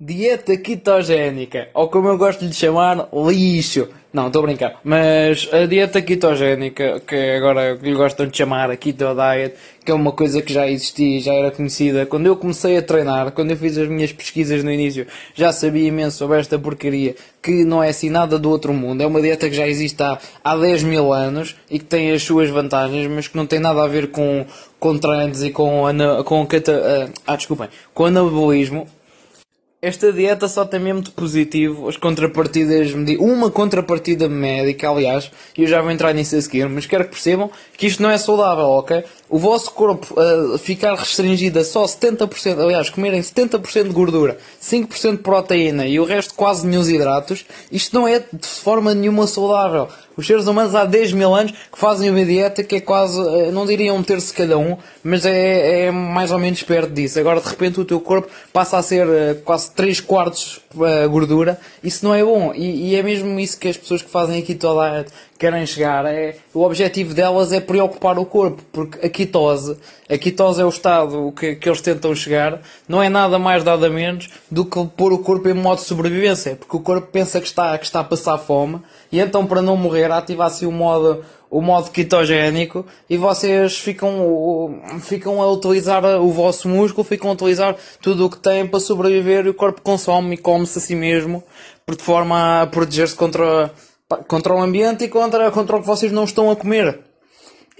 Dieta 0.00 0.56
ketogénica, 0.56 1.70
ou 1.74 1.88
como 1.88 2.06
eu 2.06 2.16
gosto 2.16 2.38
de 2.38 2.46
lhe 2.46 2.52
chamar, 2.52 3.08
lixo. 3.12 3.88
Não, 4.12 4.28
estou 4.28 4.44
a 4.44 4.46
brincar. 4.46 4.80
Mas 4.84 5.48
a 5.52 5.66
dieta 5.66 6.00
ketogénica, 6.00 7.00
que 7.00 7.16
agora 7.16 7.72
lhe 7.74 7.94
gostam 7.94 8.28
de 8.28 8.36
chamar 8.36 8.70
a 8.70 8.76
keto 8.76 9.06
diet, 9.12 9.56
que 9.84 9.90
é 9.90 9.94
uma 9.94 10.12
coisa 10.12 10.40
que 10.40 10.52
já 10.52 10.68
existia, 10.68 11.20
já 11.20 11.34
era 11.34 11.50
conhecida. 11.50 12.06
Quando 12.06 12.26
eu 12.26 12.36
comecei 12.36 12.76
a 12.76 12.82
treinar, 12.82 13.32
quando 13.32 13.50
eu 13.50 13.56
fiz 13.56 13.76
as 13.76 13.88
minhas 13.88 14.12
pesquisas 14.12 14.62
no 14.62 14.70
início, 14.70 15.04
já 15.34 15.50
sabia 15.50 15.88
imenso 15.88 16.16
sobre 16.16 16.38
esta 16.38 16.56
porcaria, 16.56 17.16
que 17.42 17.64
não 17.64 17.82
é 17.82 17.88
assim 17.88 18.08
nada 18.08 18.38
do 18.38 18.48
outro 18.50 18.72
mundo. 18.72 19.02
É 19.02 19.06
uma 19.06 19.20
dieta 19.20 19.50
que 19.50 19.56
já 19.56 19.66
existe 19.66 20.00
há, 20.00 20.16
há 20.44 20.56
10 20.56 20.84
mil 20.84 21.12
anos 21.12 21.56
e 21.68 21.80
que 21.80 21.84
tem 21.84 22.12
as 22.12 22.22
suas 22.22 22.48
vantagens, 22.48 23.08
mas 23.08 23.26
que 23.26 23.36
não 23.36 23.46
tem 23.46 23.58
nada 23.58 23.82
a 23.82 23.88
ver 23.88 24.12
com, 24.12 24.46
com 24.78 24.96
trends 24.96 25.42
e 25.42 25.50
com, 25.50 25.82
com, 26.24 26.46
com 26.46 26.48
ah, 27.26 27.34
desculpem, 27.34 27.68
com 27.92 28.04
anabolismo 28.04 28.86
esta 29.80 30.12
dieta 30.12 30.48
só 30.48 30.64
tem 30.64 30.80
mesmo 30.80 31.02
de 31.02 31.10
positivo 31.12 31.88
as 31.88 31.96
contrapartidas, 31.96 32.92
uma 33.18 33.48
contrapartida 33.48 34.28
médica, 34.28 34.90
aliás, 34.90 35.30
e 35.56 35.62
eu 35.62 35.68
já 35.68 35.80
vou 35.80 35.90
entrar 35.92 36.12
nisso 36.12 36.34
a 36.34 36.42
seguir, 36.42 36.68
mas 36.68 36.84
quero 36.84 37.04
que 37.04 37.10
percebam 37.10 37.48
que 37.76 37.86
isto 37.86 38.02
não 38.02 38.10
é 38.10 38.18
saudável, 38.18 38.64
ok? 38.64 39.04
O 39.30 39.38
vosso 39.38 39.70
corpo 39.70 40.14
uh, 40.20 40.58
ficar 40.58 40.96
restringido 40.96 41.60
a 41.60 41.64
só 41.64 41.84
70%, 41.84 42.60
aliás, 42.60 42.90
comerem 42.90 43.20
70% 43.20 43.84
de 43.84 43.90
gordura, 43.90 44.38
5% 44.60 45.12
de 45.12 45.18
proteína 45.18 45.86
e 45.86 46.00
o 46.00 46.04
resto 46.04 46.34
quase 46.34 46.66
nenhum 46.66 46.82
hidratos, 46.82 47.44
isto 47.70 47.94
não 47.94 48.08
é 48.08 48.18
de 48.18 48.48
forma 48.48 48.94
nenhuma 48.94 49.26
saudável. 49.26 49.88
Os 50.18 50.26
seres 50.26 50.48
humanos 50.48 50.74
há 50.74 50.84
10 50.84 51.12
mil 51.12 51.32
anos 51.32 51.52
que 51.52 51.78
fazem 51.78 52.10
uma 52.10 52.24
dieta 52.24 52.64
que 52.64 52.74
é 52.74 52.80
quase, 52.80 53.20
uh, 53.20 53.52
não 53.52 53.64
diria 53.64 53.94
um 53.94 54.02
terço 54.02 54.34
cada 54.34 54.58
um, 54.58 54.76
mas 55.00 55.24
é, 55.24 55.86
é 55.86 55.90
mais 55.92 56.32
ou 56.32 56.40
menos 56.40 56.60
perto 56.64 56.92
disso. 56.92 57.20
Agora, 57.20 57.40
de 57.40 57.48
repente, 57.48 57.78
o 57.78 57.84
teu 57.84 58.00
corpo 58.00 58.28
passa 58.52 58.78
a 58.78 58.82
ser 58.82 59.06
uh, 59.06 59.36
quase 59.44 59.70
3 59.70 60.00
quartos 60.00 60.60
uh, 60.74 61.08
gordura. 61.08 61.56
Isso 61.84 62.04
não 62.04 62.12
é 62.12 62.24
bom. 62.24 62.52
E, 62.52 62.90
e, 62.90 62.96
é 62.96 63.02
mesmo 63.04 63.38
isso 63.38 63.60
que 63.60 63.68
as 63.68 63.76
pessoas 63.76 64.02
que 64.02 64.10
fazem 64.10 64.40
a 64.40 64.42
keto 64.42 64.66
diet 64.74 65.12
querem 65.38 65.64
chegar. 65.64 66.04
É, 66.06 66.36
o 66.52 66.62
objetivo 66.62 67.14
delas 67.14 67.52
é 67.52 67.60
preocupar 67.60 68.18
o 68.18 68.26
corpo, 68.26 68.62
porque 68.72 69.06
a 69.06 69.08
ketose, 69.08 69.78
a 70.08 70.18
ketose 70.18 70.60
é 70.60 70.64
o 70.64 70.68
estado 70.68 71.32
que, 71.32 71.54
que 71.54 71.68
eles 71.68 71.80
tentam 71.80 72.14
chegar, 72.14 72.60
não 72.88 73.02
é 73.02 73.08
nada 73.08 73.38
mais 73.38 73.62
nada 73.62 73.88
menos 73.88 74.28
do 74.50 74.64
que 74.64 74.84
pôr 74.96 75.12
o 75.12 75.18
corpo 75.18 75.48
em 75.48 75.54
modo 75.54 75.78
de 75.78 75.86
sobrevivência, 75.86 76.56
porque 76.56 76.76
o 76.76 76.80
corpo 76.80 77.08
pensa 77.12 77.40
que 77.40 77.46
está, 77.46 77.78
que 77.78 77.86
está 77.86 78.00
a 78.00 78.04
passar 78.04 78.36
fome, 78.38 78.80
e 79.12 79.20
então 79.20 79.46
para 79.46 79.62
não 79.62 79.76
morrer 79.76 80.10
ativa 80.10 80.46
assim 80.46 80.66
o 80.66 80.72
modo 80.72 81.24
o 81.50 81.62
modo 81.62 81.90
ketogénico 81.90 82.84
e 83.08 83.16
vocês 83.16 83.78
ficam, 83.78 84.82
ficam 85.00 85.40
a 85.40 85.50
utilizar 85.50 86.04
o 86.20 86.30
vosso 86.30 86.68
músculo, 86.68 87.04
ficam 87.04 87.30
a 87.30 87.32
utilizar 87.32 87.74
tudo 88.02 88.26
o 88.26 88.30
que 88.30 88.36
têm 88.36 88.66
para 88.66 88.80
sobreviver 88.80 89.46
e 89.46 89.48
o 89.48 89.54
corpo 89.54 89.80
consome 89.80 90.34
e 90.34 90.36
come-se 90.36 90.78
a 90.78 90.80
si 90.82 90.94
mesmo 90.94 91.42
de 91.96 92.02
forma 92.02 92.62
a 92.62 92.66
proteger-se 92.66 93.14
contra, 93.14 93.72
contra 94.26 94.54
o 94.54 94.60
ambiente 94.62 95.04
e 95.04 95.08
contra, 95.08 95.50
contra 95.50 95.76
o 95.76 95.80
que 95.80 95.86
vocês 95.86 96.12
não 96.12 96.24
estão 96.24 96.50
a 96.50 96.56
comer. 96.56 97.07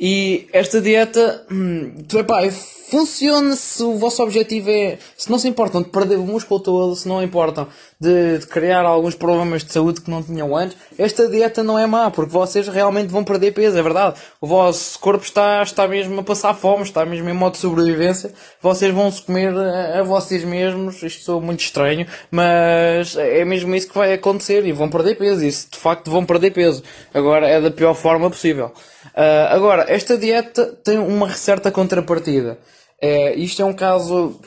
E 0.01 0.49
esta 0.53 0.81
dieta, 0.81 1.45
hum, 1.51 1.93
epá, 2.15 2.43
funciona 2.89 3.55
se 3.55 3.83
o 3.83 3.97
vosso 3.97 4.23
objetivo 4.23 4.71
é, 4.71 4.99
se 5.17 5.31
não 5.31 5.39
se 5.39 5.49
importam 5.49 5.83
de 5.83 5.89
perder 5.91 6.17
o 6.17 6.25
músculo 6.25 6.61
todo, 6.61 6.97
se 6.97 7.07
não 7.07 7.23
importam 7.23 7.69
de, 8.01 8.39
de, 8.39 8.47
criar 8.47 8.85
alguns 8.85 9.15
problemas 9.15 9.63
de 9.63 9.73
saúde 9.73 10.01
que 10.01 10.11
não 10.11 10.23
tinham 10.23 10.57
antes, 10.57 10.77
esta 10.97 11.29
dieta 11.29 11.63
não 11.63 11.79
é 11.79 11.87
má, 11.87 12.11
porque 12.11 12.31
vocês 12.31 12.67
realmente 12.69 13.09
vão 13.09 13.25
perder 13.25 13.53
peso, 13.53 13.77
é 13.77 13.83
verdade. 13.83 14.19
O 14.41 14.47
vosso 14.47 14.99
corpo 15.01 15.25
está, 15.25 15.63
está 15.63 15.87
mesmo 15.87 16.21
a 16.21 16.23
passar 16.23 16.55
fome, 16.55 16.85
está 16.85 17.05
mesmo 17.05 17.29
em 17.29 17.35
modo 17.35 17.53
de 17.53 17.59
sobrevivência, 17.59 18.33
vocês 18.61 18.95
vão 18.95 19.11
se 19.11 19.21
comer 19.23 19.55
a, 19.55 20.01
a 20.01 20.03
vocês 20.03 20.45
mesmos, 20.45 21.03
isto 21.03 21.25
sou 21.25 21.41
muito 21.41 21.61
estranho, 21.61 22.07
mas 22.31 23.17
é 23.17 23.45
mesmo 23.45 23.75
isso 23.75 23.89
que 23.89 23.99
vai 23.99 24.15
acontecer 24.15 24.65
e 24.65 24.73
vão 24.73 24.89
perder 24.89 25.17
peso, 25.17 25.45
isso 25.45 25.69
de 25.71 25.79
facto 25.79 26.11
vão 26.11 26.25
perder 26.25 26.53
peso. 26.53 26.83
Agora 27.13 27.47
é 27.47 27.61
da 27.61 27.71
pior 27.71 27.95
forma 27.95 28.31
possível. 28.31 28.73
Uh, 29.15 29.49
agora, 29.51 29.87
esta 29.89 30.17
dieta 30.17 30.67
tem 30.85 30.99
uma 30.99 31.31
certa 31.31 31.71
contrapartida. 31.71 32.59
É, 33.01 33.35
isto 33.35 33.63
é 33.63 33.65
um 33.65 33.73
caso 33.73 34.41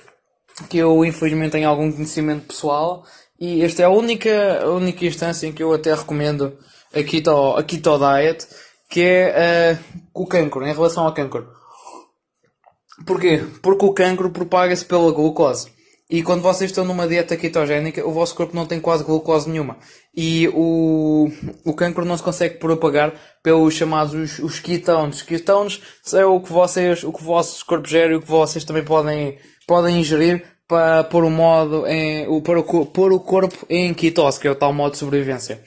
que 0.69 0.77
eu 0.77 1.03
infelizmente 1.05 1.53
tenho 1.53 1.69
algum 1.69 1.91
conhecimento 1.91 2.47
pessoal 2.47 3.05
e 3.39 3.63
esta 3.63 3.81
é 3.81 3.85
a 3.85 3.89
única, 3.89 4.61
a 4.61 4.69
única 4.71 5.05
instância 5.05 5.47
em 5.47 5.53
que 5.53 5.63
eu 5.63 5.73
até 5.73 5.93
recomendo 5.93 6.57
a 6.93 7.01
Keto, 7.01 7.55
a 7.55 7.63
keto 7.63 7.97
Diet, 7.97 8.47
que 8.89 9.01
é 9.01 9.73
uh, 9.73 9.99
o 10.13 10.27
cancro, 10.27 10.67
em 10.67 10.73
relação 10.73 11.05
ao 11.05 11.13
cancro. 11.13 11.47
Porquê? 13.05 13.43
Porque 13.61 13.85
o 13.85 13.93
cancro 13.93 14.29
propaga-se 14.29 14.85
pela 14.85 15.11
glucose. 15.11 15.71
E 16.11 16.21
quando 16.21 16.41
vocês 16.41 16.69
estão 16.69 16.83
numa 16.83 17.07
dieta 17.07 17.37
ketogénica, 17.37 18.05
o 18.05 18.11
vosso 18.11 18.35
corpo 18.35 18.53
não 18.53 18.65
tem 18.65 18.81
quase 18.81 19.01
glucose 19.01 19.49
nenhuma. 19.49 19.77
E 20.13 20.45
o, 20.49 21.31
o 21.63 21.73
cancro 21.73 22.03
não 22.03 22.17
se 22.17 22.23
consegue 22.23 22.55
propagar 22.55 23.13
pelos 23.41 23.73
chamados 23.73 24.37
os, 24.39 24.59
ketones. 24.59 25.21
Ketones 25.21 25.79
é 26.13 26.25
o 26.25 26.41
que 26.41 26.51
vocês, 26.51 27.05
o 27.05 27.13
que 27.13 27.21
o 27.21 27.25
vosso 27.25 27.65
corpo 27.65 27.87
gera 27.87 28.11
e 28.11 28.15
o 28.17 28.21
que 28.21 28.27
vocês 28.27 28.65
também 28.65 28.83
podem, 28.83 29.37
podem 29.65 30.01
ingerir 30.01 30.43
para 30.67 31.05
pôr 31.05 31.23
o 31.23 31.29
modo 31.29 31.87
em, 31.87 32.41
para 32.41 32.59
o, 32.59 32.85
pôr 32.85 33.13
o 33.13 33.19
corpo 33.21 33.65
em 33.69 33.93
ketose, 33.93 34.37
que 34.37 34.49
é 34.49 34.51
o 34.51 34.55
tal 34.55 34.73
modo 34.73 34.91
de 34.91 34.97
sobrevivência. 34.97 35.63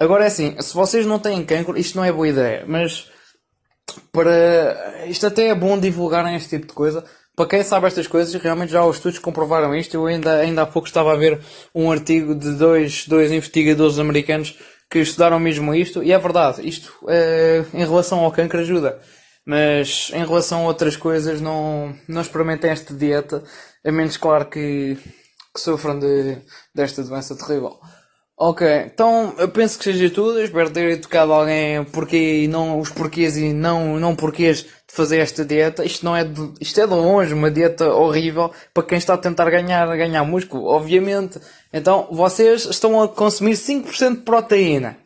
Agora 0.00 0.24
é 0.24 0.26
assim, 0.26 0.60
se 0.60 0.74
vocês 0.74 1.06
não 1.06 1.20
têm 1.20 1.44
cancro, 1.44 1.78
isto 1.78 1.96
não 1.96 2.04
é 2.04 2.10
boa 2.10 2.26
ideia, 2.26 2.64
mas 2.66 3.08
para 4.12 5.06
isto 5.06 5.28
até 5.28 5.46
é 5.46 5.54
bom 5.54 5.78
divulgarem 5.78 6.34
este 6.34 6.56
tipo 6.56 6.66
de 6.66 6.72
coisa, 6.72 7.04
para 7.36 7.48
quem 7.50 7.62
sabe 7.62 7.86
estas 7.86 8.06
coisas, 8.06 8.34
realmente 8.42 8.72
já 8.72 8.82
os 8.82 8.96
estudos 8.96 9.18
comprovaram 9.18 9.74
isto. 9.74 9.94
Eu 9.94 10.06
ainda, 10.06 10.38
ainda 10.38 10.62
há 10.62 10.66
pouco 10.66 10.88
estava 10.88 11.12
a 11.12 11.16
ver 11.16 11.38
um 11.74 11.92
artigo 11.92 12.34
de 12.34 12.52
dois, 12.52 13.06
dois 13.06 13.30
investigadores 13.30 13.98
americanos 13.98 14.58
que 14.90 15.00
estudaram 15.00 15.38
mesmo 15.38 15.74
isto, 15.74 16.02
e 16.02 16.12
é 16.12 16.18
verdade, 16.18 16.66
isto 16.66 16.92
é, 17.08 17.64
em 17.74 17.84
relação 17.84 18.20
ao 18.20 18.32
câncer 18.32 18.58
ajuda. 18.58 18.98
Mas 19.44 20.10
em 20.14 20.24
relação 20.24 20.62
a 20.62 20.68
outras 20.68 20.96
coisas, 20.96 21.40
não, 21.40 21.94
não 22.08 22.22
experimentem 22.22 22.70
esta 22.70 22.94
dieta, 22.94 23.44
a 23.84 23.92
menos, 23.92 24.16
claro, 24.16 24.46
que, 24.46 24.96
que 25.54 25.60
sofram 25.60 25.98
de, 25.98 26.38
desta 26.74 27.02
doença 27.02 27.36
terrível. 27.36 27.78
Ok, 28.38 28.66
então 28.84 29.34
eu 29.38 29.48
penso 29.48 29.78
que 29.78 29.84
seja 29.84 30.10
tudo. 30.10 30.38
Eu 30.38 30.44
espero 30.44 30.70
ter 30.70 30.90
educado 30.90 31.32
alguém 31.32 31.82
porquê 31.84 32.44
e 32.44 32.48
não 32.48 32.78
os 32.78 32.90
porquês 32.90 33.36
e 33.36 33.52
não, 33.52 33.98
não 33.98 34.14
porquês 34.14 34.66
de 34.88 34.94
fazer 34.94 35.18
esta 35.18 35.44
dieta. 35.44 35.84
Isto 35.84 36.04
não 36.04 36.16
é 36.16 36.24
de, 36.24 36.52
isto 36.60 36.80
é 36.80 36.86
de 36.86 36.94
longe 36.94 37.34
uma 37.34 37.50
dieta 37.50 37.92
horrível 37.92 38.50
para 38.72 38.84
quem 38.84 38.98
está 38.98 39.14
a 39.14 39.18
tentar 39.18 39.50
ganhar, 39.50 39.86
ganhar 39.96 40.24
músculo, 40.24 40.66
obviamente. 40.66 41.40
Então 41.72 42.08
vocês 42.10 42.64
estão 42.64 43.02
a 43.02 43.08
consumir 43.08 43.54
5% 43.54 44.16
de 44.16 44.22
proteína. 44.22 44.96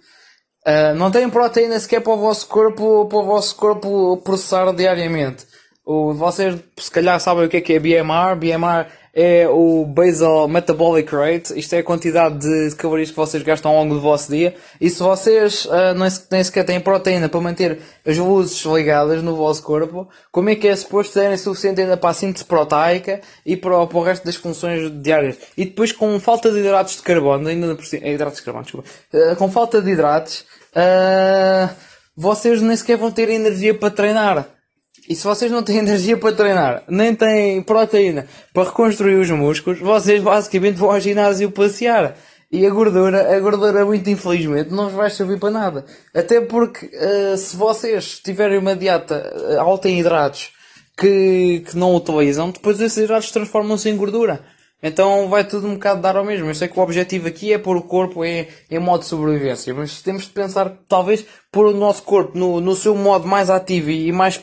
Uh, 0.67 0.95
não 0.95 1.11
têm 1.11 1.29
proteína 1.31 1.81
sequer 1.81 2.01
para 2.01 2.13
o 2.13 2.19
vosso 2.19 2.47
corpo, 2.47 3.07
para 3.07 3.19
o 3.19 3.25
vosso 3.25 3.57
corpo 3.57 4.19
processar 4.19 4.71
diariamente. 4.75 5.47
O, 5.87 6.13
vocês 6.13 6.57
se 6.79 6.91
calhar 6.91 7.19
sabem 7.19 7.47
o 7.47 7.49
que 7.49 7.57
é 7.57 7.61
que 7.61 7.73
é 7.73 7.79
BMR. 7.79 8.37
BMR 8.37 8.87
é 9.13 9.49
o 9.49 9.85
Basal 9.85 10.47
Metabolic 10.47 11.15
Rate, 11.15 11.59
isto 11.59 11.75
é 11.75 11.79
a 11.79 11.83
quantidade 11.83 12.39
de 12.39 12.75
calorias 12.77 13.11
que 13.11 13.17
vocês 13.17 13.43
gastam 13.43 13.73
ao 13.73 13.79
longo 13.79 13.95
do 13.95 14.01
vosso 14.01 14.31
dia. 14.31 14.55
E 14.81 14.89
se 14.89 15.01
vocês 15.01 15.65
uh, 15.67 15.95
nem 16.31 16.45
sequer 16.45 16.65
têm 16.65 16.81
proteína 16.81 17.29
para 17.29 17.41
manter 17.41 17.79
as 18.07 18.17
luzes 18.17 18.65
ligadas 18.65 19.23
no 19.23 19.35
vosso 19.35 19.63
corpo, 19.63 20.09
como 20.31 20.51
é 20.51 20.55
que 20.55 20.69
é 20.69 20.77
suposto 20.77 21.15
terem 21.15 21.37
suficiente 21.37 21.81
ainda 21.81 21.97
para 21.97 22.11
a 22.11 22.15
síntese 22.15 22.45
proteica 22.45 23.21
e 23.45 23.57
para, 23.57 23.87
para 23.87 23.99
o 23.99 24.03
resto 24.03 24.25
das 24.25 24.37
funções 24.37 24.91
diárias? 25.03 25.37
E 25.57 25.65
depois 25.65 25.93
com 25.93 26.19
falta 26.21 26.51
de 26.51 26.59
hidratos 26.61 26.97
de 26.97 27.03
carbono, 27.03 27.49
ainda 27.49 27.75
por 27.75 27.85
cima, 27.85 28.07
hidratos 28.07 28.39
de 28.39 28.45
carbono, 28.45 28.65
desculpa, 28.65 28.89
uh, 29.15 29.37
com 29.37 29.51
falta 29.51 29.83
de 29.83 29.91
hidratos, 29.91 30.45
uh, 30.77 31.75
vocês 32.17 32.63
nem 32.63 32.77
sequer 32.77 32.97
vão 32.97 33.11
ter 33.11 33.29
energia 33.29 33.75
para 33.75 33.91
treinar. 33.91 34.60
E 35.09 35.15
se 35.15 35.25
vocês 35.25 35.51
não 35.51 35.63
têm 35.63 35.79
energia 35.79 36.17
para 36.17 36.35
treinar, 36.35 36.83
nem 36.89 37.15
têm 37.15 37.63
proteína 37.63 38.27
para 38.53 38.65
reconstruir 38.65 39.17
os 39.17 39.31
músculos, 39.31 39.81
vocês 39.81 40.23
basicamente 40.23 40.77
vão 40.77 40.91
ao 40.91 41.01
ginásio 41.01 41.51
passear. 41.51 42.17
E 42.53 42.67
a 42.67 42.71
gordura, 42.71 43.37
a 43.37 43.39
gordura 43.39 43.85
muito 43.85 44.11
infelizmente 44.11 44.71
não 44.71 44.89
vai 44.89 45.09
servir 45.09 45.39
para 45.39 45.51
nada. 45.51 45.85
Até 46.13 46.41
porque 46.41 46.87
uh, 46.87 47.37
se 47.37 47.57
vocês 47.57 48.19
tiverem 48.19 48.59
uma 48.59 48.75
dieta 48.75 49.15
eh, 49.51 49.57
alta 49.57 49.89
em 49.89 50.01
hidratos 50.01 50.51
que, 50.99 51.63
que 51.65 51.77
não 51.77 51.95
utilizam, 51.95 52.51
depois 52.51 52.81
esses 52.81 53.05
hidratos 53.05 53.31
transformam-se 53.31 53.89
em 53.89 53.97
gordura. 53.97 54.41
Então 54.83 55.29
vai 55.29 55.45
tudo 55.45 55.67
um 55.67 55.75
bocado 55.75 56.01
dar 56.01 56.17
ao 56.17 56.25
mesmo. 56.25 56.49
Eu 56.49 56.55
sei 56.55 56.69
que 56.69 56.79
o 56.79 56.83
objetivo 56.83 57.29
aqui 57.29 57.53
é 57.53 57.59
pôr 57.59 57.77
o 57.77 57.83
corpo 57.83 58.25
em, 58.25 58.49
em 58.71 58.79
modo 58.79 59.01
de 59.01 59.07
sobrevivência, 59.07 59.75
mas 59.75 60.01
temos 60.01 60.25
de 60.25 60.31
pensar 60.31 60.73
talvez 60.89 61.25
pôr 61.53 61.67
o 61.67 61.77
nosso 61.77 62.03
corpo 62.03 62.39
no, 62.39 62.61
no 62.61 62.75
seu 62.75 62.95
modo 62.95 63.29
mais 63.29 63.51
ativo 63.51 63.91
e 63.91 64.11
mais 64.11 64.41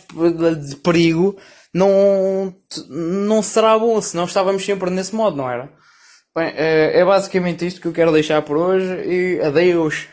de 0.60 0.75
perigo 0.78 1.36
não, 1.74 2.54
não 2.89 3.42
será 3.42 3.78
bom, 3.78 4.01
senão 4.01 4.25
estávamos 4.25 4.63
sempre 4.63 4.89
nesse 4.89 5.13
modo, 5.13 5.38
não 5.38 5.50
era? 5.50 5.69
Bem, 6.36 6.54
é, 6.56 7.00
é 7.00 7.06
basicamente 7.06 7.66
isto 7.66 7.81
que 7.81 7.88
eu 7.88 7.94
quero 7.94 8.12
deixar 8.12 8.44
por 8.44 8.57
hoje 8.57 8.86
e 9.07 9.42
adeus. 9.42 10.06